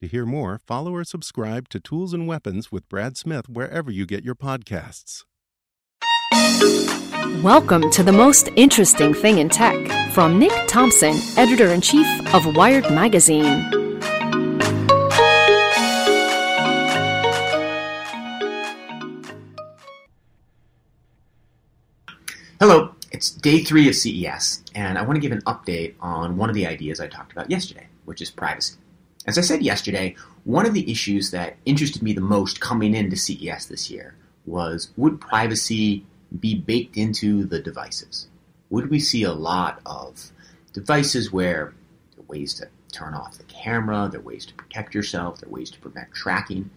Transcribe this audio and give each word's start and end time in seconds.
To 0.00 0.08
hear 0.08 0.24
more, 0.24 0.58
follow 0.66 0.94
or 0.94 1.04
subscribe 1.04 1.68
to 1.68 1.78
Tools 1.78 2.14
and 2.14 2.26
Weapons 2.26 2.72
with 2.72 2.88
Brad 2.88 3.18
Smith 3.18 3.50
wherever 3.50 3.90
you 3.90 4.06
get 4.06 4.24
your 4.24 4.34
podcasts. 4.34 5.24
Welcome 7.42 7.90
to 7.90 8.02
the 8.02 8.10
most 8.10 8.48
interesting 8.56 9.12
thing 9.12 9.40
in 9.40 9.50
tech 9.50 9.76
from 10.12 10.38
Nick 10.38 10.52
Thompson, 10.66 11.14
editor 11.36 11.66
in 11.66 11.82
chief 11.82 12.06
of 12.34 12.56
Wired 12.56 12.84
Magazine. 12.84 13.44
Hello, 22.58 22.94
it's 23.12 23.28
day 23.28 23.62
three 23.62 23.86
of 23.86 23.94
CES, 23.94 24.64
and 24.74 24.96
I 24.96 25.02
want 25.02 25.16
to 25.16 25.20
give 25.20 25.32
an 25.32 25.42
update 25.42 25.92
on 26.00 26.38
one 26.38 26.48
of 26.48 26.54
the 26.54 26.66
ideas 26.66 27.00
I 27.00 27.06
talked 27.06 27.32
about 27.32 27.50
yesterday, 27.50 27.86
which 28.06 28.22
is 28.22 28.30
privacy. 28.30 28.78
As 29.26 29.36
I 29.36 29.42
said 29.42 29.62
yesterday, 29.62 30.16
one 30.44 30.66
of 30.66 30.72
the 30.72 30.90
issues 30.90 31.30
that 31.30 31.56
interested 31.66 32.02
me 32.02 32.12
the 32.12 32.20
most 32.20 32.60
coming 32.60 32.94
into 32.94 33.16
CES 33.16 33.66
this 33.66 33.90
year 33.90 34.14
was 34.46 34.90
would 34.96 35.20
privacy 35.20 36.06
be 36.38 36.54
baked 36.54 36.96
into 36.96 37.44
the 37.44 37.60
devices? 37.60 38.28
Would 38.70 38.90
we 38.90 38.98
see 38.98 39.24
a 39.24 39.32
lot 39.32 39.80
of 39.84 40.32
devices 40.72 41.32
where 41.32 41.74
there 42.14 42.22
are 42.22 42.28
ways 42.28 42.54
to 42.54 42.68
turn 42.92 43.14
off 43.14 43.36
the 43.36 43.44
camera, 43.44 44.08
there 44.10 44.20
are 44.20 44.24
ways 44.24 44.46
to 44.46 44.54
protect 44.54 44.94
yourself, 44.94 45.40
there 45.40 45.48
are 45.48 45.52
ways 45.52 45.70
to 45.70 45.80
prevent 45.80 46.12
tracking? 46.12 46.70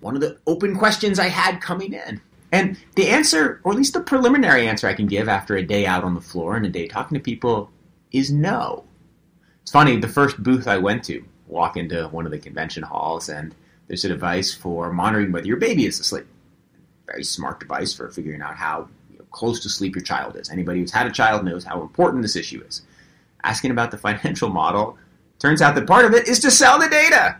One 0.00 0.14
of 0.14 0.22
the 0.22 0.38
open 0.46 0.76
questions 0.76 1.18
I 1.18 1.28
had 1.28 1.60
coming 1.60 1.92
in. 1.92 2.20
And 2.52 2.78
the 2.94 3.08
answer, 3.08 3.60
or 3.64 3.72
at 3.72 3.78
least 3.78 3.92
the 3.92 4.00
preliminary 4.00 4.66
answer 4.66 4.86
I 4.86 4.94
can 4.94 5.06
give 5.06 5.28
after 5.28 5.56
a 5.56 5.66
day 5.66 5.84
out 5.84 6.04
on 6.04 6.14
the 6.14 6.20
floor 6.20 6.56
and 6.56 6.64
a 6.64 6.70
day 6.70 6.86
talking 6.86 7.18
to 7.18 7.22
people, 7.22 7.70
is 8.12 8.30
no. 8.30 8.84
It's 9.66 9.72
funny, 9.72 9.96
the 9.96 10.06
first 10.06 10.40
booth 10.40 10.68
I 10.68 10.78
went 10.78 11.02
to, 11.06 11.24
walk 11.48 11.76
into 11.76 12.06
one 12.06 12.24
of 12.24 12.30
the 12.30 12.38
convention 12.38 12.84
halls, 12.84 13.28
and 13.28 13.52
there's 13.88 14.04
a 14.04 14.08
device 14.08 14.54
for 14.54 14.92
monitoring 14.92 15.32
whether 15.32 15.48
your 15.48 15.56
baby 15.56 15.86
is 15.86 15.98
asleep. 15.98 16.24
Very 17.08 17.24
smart 17.24 17.58
device 17.58 17.92
for 17.92 18.08
figuring 18.08 18.42
out 18.42 18.54
how 18.54 18.88
you 19.10 19.18
know, 19.18 19.24
close 19.32 19.58
to 19.64 19.68
sleep 19.68 19.96
your 19.96 20.04
child 20.04 20.36
is. 20.36 20.50
Anybody 20.50 20.78
who's 20.78 20.92
had 20.92 21.08
a 21.08 21.10
child 21.10 21.44
knows 21.44 21.64
how 21.64 21.82
important 21.82 22.22
this 22.22 22.36
issue 22.36 22.62
is. 22.62 22.82
Asking 23.42 23.72
about 23.72 23.90
the 23.90 23.98
financial 24.06 24.50
model, 24.50 24.98
turns 25.40 25.60
out 25.60 25.74
that 25.74 25.88
part 25.88 26.04
of 26.04 26.14
it 26.14 26.28
is 26.28 26.38
to 26.38 26.50
sell 26.52 26.78
the 26.78 26.88
data, 26.88 27.36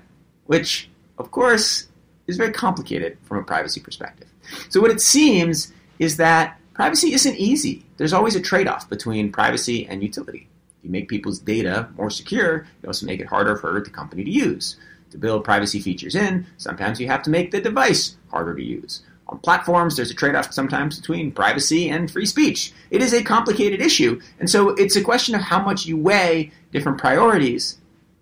which, 0.46 0.90
of 1.18 1.30
course, 1.30 1.86
is 2.26 2.36
very 2.36 2.50
complicated 2.50 3.18
from 3.22 3.38
a 3.38 3.44
privacy 3.44 3.78
perspective. 3.78 4.26
So, 4.68 4.80
what 4.80 4.90
it 4.90 5.00
seems 5.00 5.72
is 6.00 6.16
that 6.16 6.58
privacy 6.74 7.12
isn't 7.12 7.36
easy. 7.36 7.86
There's 7.98 8.12
always 8.12 8.34
a 8.34 8.40
trade 8.40 8.66
off 8.66 8.90
between 8.90 9.30
privacy 9.30 9.86
and 9.86 10.02
utility. 10.02 10.48
You 10.86 10.92
make 10.92 11.08
people's 11.08 11.40
data 11.40 11.88
more 11.96 12.10
secure, 12.10 12.64
you 12.80 12.86
also 12.86 13.06
make 13.06 13.18
it 13.18 13.26
harder 13.26 13.56
for 13.56 13.80
the 13.80 13.90
company 13.90 14.22
to 14.22 14.30
use. 14.30 14.76
To 15.10 15.18
build 15.18 15.42
privacy 15.42 15.80
features 15.80 16.14
in, 16.14 16.46
sometimes 16.58 17.00
you 17.00 17.08
have 17.08 17.24
to 17.24 17.30
make 17.30 17.50
the 17.50 17.60
device 17.60 18.16
harder 18.30 18.54
to 18.54 18.62
use. 18.62 19.02
On 19.26 19.38
platforms, 19.40 19.96
there's 19.96 20.12
a 20.12 20.14
trade 20.14 20.36
off 20.36 20.52
sometimes 20.52 21.00
between 21.00 21.32
privacy 21.32 21.88
and 21.88 22.08
free 22.08 22.24
speech. 22.24 22.72
It 22.92 23.02
is 23.02 23.12
a 23.12 23.24
complicated 23.24 23.80
issue, 23.80 24.20
and 24.38 24.48
so 24.48 24.68
it's 24.70 24.94
a 24.94 25.02
question 25.02 25.34
of 25.34 25.40
how 25.40 25.60
much 25.60 25.86
you 25.86 25.96
weigh 25.96 26.52
different 26.70 26.98
priorities. 26.98 27.78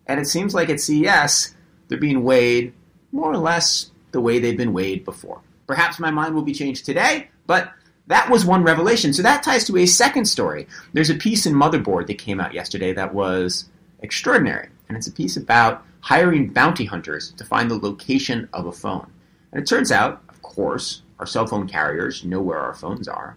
And 0.07 0.19
it 0.19 0.27
seems 0.27 0.55
like 0.55 0.71
at 0.71 0.81
CES, 0.81 1.55
they're 1.89 1.99
being 1.99 2.25
weighed 2.25 2.73
more 3.13 3.31
or 3.31 3.37
less 3.37 3.91
the 4.13 4.23
way 4.23 4.39
they've 4.39 4.57
been 4.57 4.73
weighed 4.73 5.05
before. 5.05 5.43
Perhaps 5.67 5.99
my 5.99 6.11
mind 6.11 6.35
will 6.35 6.43
be 6.43 6.55
changed 6.55 6.87
today, 6.87 7.29
but 7.47 7.73
that 8.07 8.31
was 8.31 8.45
one 8.45 8.63
revelation. 8.63 9.13
So 9.13 9.23
that 9.23 9.43
ties 9.43 9.65
to 9.65 9.77
a 9.79 9.87
second 9.87 10.27
story. 10.27 10.67
There's 10.93 11.11
a 11.11 11.15
piece 11.15 11.47
in 11.47 11.55
Motherboard 11.55 12.07
that 12.07 12.19
came 12.19 12.41
out 12.41 12.55
yesterday 12.55 12.93
that 12.93 13.15
was 13.15 13.67
extraordinary, 14.01 14.69
and 14.89 14.97
it's 14.97 15.07
a 15.07 15.13
piece 15.13 15.37
about 15.37 15.83
hiring 16.01 16.49
bounty 16.49 16.85
hunters 16.85 17.33
to 17.33 17.45
find 17.45 17.71
the 17.71 17.79
location 17.79 18.49
of 18.53 18.67
a 18.67 18.73
phone. 18.73 19.11
And 19.53 19.63
it 19.63 19.67
turns 19.67 19.91
out, 19.91 20.23
of 20.29 20.43
course, 20.43 21.03
our 21.19 21.27
cell 21.27 21.47
phone 21.47 21.67
carriers 21.67 22.25
know 22.25 22.43
where 22.43 22.59
our 22.59 22.75
phones 22.75 23.09
are, 23.09 23.37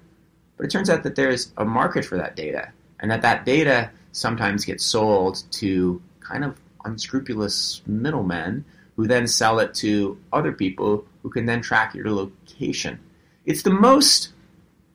but 0.58 0.66
it 0.66 0.70
turns 0.70 0.90
out 0.90 1.04
that 1.04 1.16
there's 1.16 1.54
a 1.58 1.64
market 1.64 2.04
for 2.04 2.18
that 2.18 2.36
data, 2.36 2.72
and 3.00 3.10
that 3.10 3.22
that 3.22 3.46
data 3.46 3.90
sometimes 4.12 4.66
gets 4.66 4.84
sold 4.84 5.44
to 5.52 6.02
kind 6.20 6.44
of 6.44 6.60
unscrupulous 6.84 7.82
middlemen 7.86 8.66
who 8.98 9.08
then 9.08 9.28
sell 9.28 9.60
it 9.60 9.74
to 9.76 10.20
other 10.34 10.52
people 10.52 11.06
who 11.22 11.30
can 11.30 11.46
then 11.46 11.62
track 11.62 11.94
your 11.94 12.10
location. 12.12 13.00
It's 13.46 13.62
the 13.62 13.70
most 13.70 14.34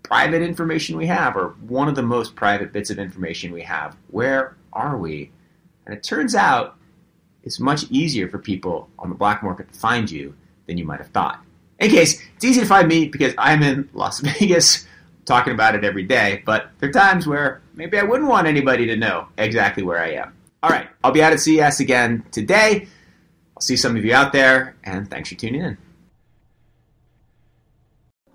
private 0.02 0.42
information 0.42 0.96
we 0.96 1.06
have, 1.06 1.36
or 1.36 1.50
one 1.66 1.88
of 1.88 1.94
the 1.94 2.02
most 2.02 2.34
private 2.34 2.72
bits 2.72 2.90
of 2.90 2.98
information 2.98 3.52
we 3.52 3.62
have. 3.62 3.96
Where 4.08 4.56
are 4.72 4.96
we? 4.96 5.30
And 5.86 5.94
it 5.94 6.02
turns 6.02 6.34
out 6.34 6.76
it's 7.42 7.58
much 7.58 7.84
easier 7.90 8.28
for 8.28 8.38
people 8.38 8.88
on 8.98 9.08
the 9.08 9.14
black 9.14 9.42
market 9.42 9.72
to 9.72 9.78
find 9.78 10.10
you 10.10 10.34
than 10.66 10.78
you 10.78 10.84
might 10.84 10.98
have 10.98 11.08
thought. 11.08 11.42
In 11.78 11.90
case, 11.90 12.22
it's 12.36 12.44
easy 12.44 12.60
to 12.60 12.66
find 12.66 12.86
me 12.86 13.08
because 13.08 13.34
I'm 13.38 13.62
in 13.62 13.88
Las 13.92 14.20
Vegas 14.38 14.86
talking 15.24 15.52
about 15.52 15.74
it 15.74 15.84
every 15.84 16.04
day, 16.04 16.42
but 16.44 16.70
there 16.78 16.88
are 16.88 16.92
times 16.92 17.26
where 17.26 17.62
maybe 17.74 17.98
I 17.98 18.02
wouldn't 18.02 18.28
want 18.28 18.46
anybody 18.46 18.86
to 18.86 18.96
know 18.96 19.28
exactly 19.38 19.82
where 19.82 19.98
I 19.98 20.12
am. 20.12 20.34
All 20.62 20.70
right, 20.70 20.88
I'll 21.02 21.12
be 21.12 21.22
out 21.22 21.32
at 21.32 21.40
CES 21.40 21.80
again 21.80 22.24
today. 22.30 22.86
I'll 23.56 23.62
see 23.62 23.76
some 23.76 23.96
of 23.96 24.04
you 24.04 24.14
out 24.14 24.32
there, 24.32 24.76
and 24.84 25.10
thanks 25.10 25.28
for 25.28 25.34
tuning 25.34 25.62
in. 25.62 25.78